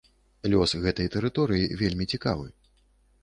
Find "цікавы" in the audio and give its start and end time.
2.13-2.47